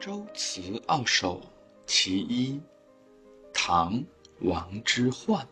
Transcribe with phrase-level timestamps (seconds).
[0.00, 1.42] 周词二首
[1.84, 2.58] 其一，
[3.52, 3.98] 唐·
[4.40, 5.44] 王之涣。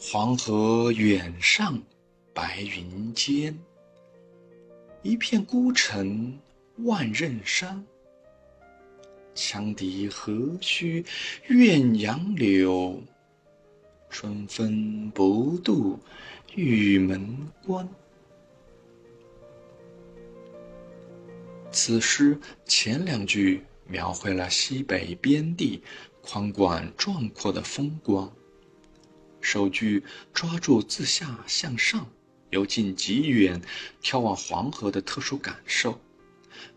[0.00, 1.78] 黄河远上
[2.32, 3.54] 白云间，
[5.02, 6.38] 一片孤城
[6.78, 7.84] 万仞山。
[9.34, 11.04] 羌笛何须
[11.48, 12.98] 怨杨柳，
[14.08, 15.98] 春风不度
[16.54, 17.86] 玉门关。
[21.72, 25.82] 此诗前两句描绘了西北边地
[26.20, 28.30] 宽广壮阔的风光，
[29.40, 30.04] 首句
[30.34, 32.06] 抓住自下向上、
[32.50, 33.60] 由近及远
[34.02, 35.98] 眺望黄河的特殊感受，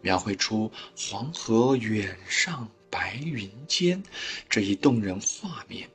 [0.02, 4.02] 描绘出黄河远上白云间
[4.50, 5.90] 这一动人画面。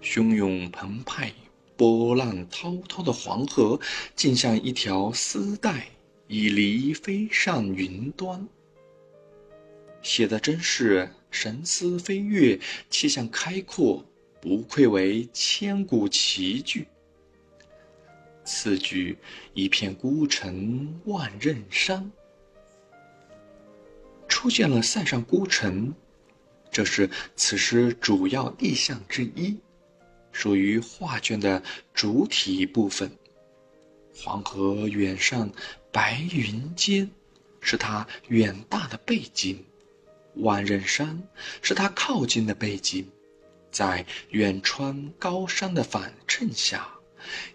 [0.00, 1.32] 汹涌澎湃、
[1.76, 3.78] 波浪滔滔的黄河，
[4.16, 5.86] 竟像一条丝带。
[6.32, 8.48] 已离飞上云端，
[10.00, 14.02] 写的真是神思飞跃，气象开阔，
[14.40, 16.86] 不愧为千古奇句。
[18.46, 19.18] 次句
[19.52, 22.10] “一片孤城万仞山”，
[24.26, 25.94] 出现了塞上孤城，
[26.70, 29.58] 这是此诗主要意象之一，
[30.32, 33.12] 属于画卷的主体部分。
[34.14, 35.50] 黄河远上
[35.90, 37.10] 白云间，
[37.60, 39.56] 是他远大的背景；
[40.36, 41.22] 万仞山
[41.60, 43.08] 是他靠近的背景。
[43.70, 46.86] 在远川高山的反衬下，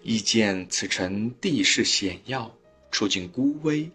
[0.01, 2.51] 亦见此城地势险要，
[2.89, 3.91] 处境孤危。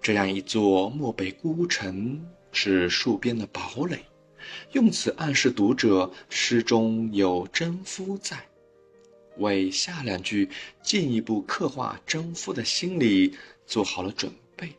[0.00, 3.98] 这样一座漠北孤城，是戍边的堡垒，
[4.72, 8.46] 用此暗示读者诗中有征夫在。
[9.38, 10.48] 为下两句
[10.82, 14.72] 进一步刻画征夫的心理做好了准备。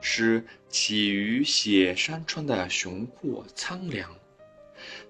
[0.00, 4.14] 诗起于写山川的雄阔苍凉，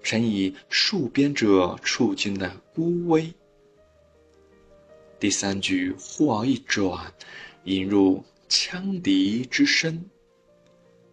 [0.01, 3.33] 成以戍边者处境的孤危。
[5.19, 7.13] 第三句忽而一转，
[7.65, 10.03] 引入羌笛之声。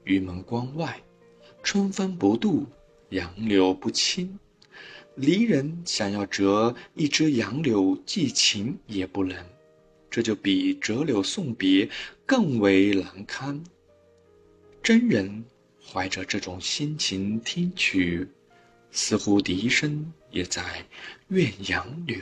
[0.05, 1.03] 玉门关外，
[1.63, 2.67] 春风不度，
[3.09, 4.39] 杨柳不青。
[5.17, 9.37] 离人想要折一枝杨柳寄情也不能，
[10.11, 11.89] 这就比折柳送别
[12.27, 13.63] 更为难堪。
[14.83, 15.45] 真人
[15.87, 18.27] 怀着这种心情听曲，
[18.91, 20.85] 似乎笛声也在
[21.29, 22.19] 怨杨柳。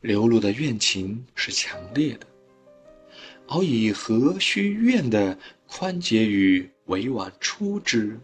[0.00, 2.26] 流露的怨情是强烈的，
[3.48, 5.36] 而以何须怨的
[5.66, 8.20] 宽解语委婉出之。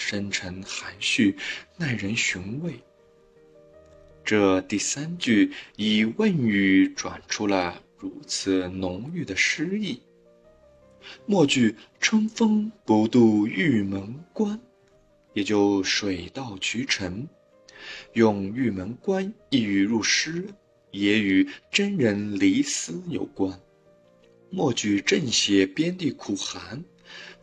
[0.00, 1.36] 深沉含蓄，
[1.76, 2.72] 耐人寻味。
[4.24, 10.00] 这第三句以问语转出了如此浓郁的诗意。
[11.26, 14.58] 末句“春风不度玉门关”，
[15.34, 17.28] 也就水到渠成。
[18.14, 20.44] 用“玉门关”一语入诗，
[20.90, 23.60] 也与真人离思有关。
[24.50, 26.82] 末句正写边地苦寒。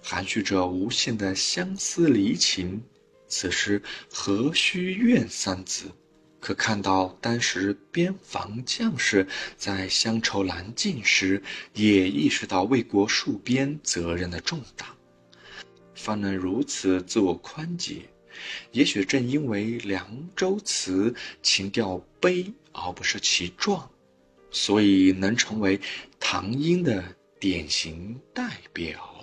[0.02, 2.82] 含蓄着无限的相思离情，
[3.28, 5.92] 此时何须怨三字？
[6.40, 11.42] 可看到当时边防将士在乡愁难尽时，
[11.74, 14.96] 也意识到为国戍边责任的重大，
[15.96, 18.04] 方能如此自我宽解。
[18.72, 21.10] 也许正因为《凉州词》
[21.42, 23.90] 情调悲而不是其壮，
[24.52, 25.82] 所以能成为
[26.20, 27.04] 唐英的
[27.40, 29.17] 典型代表。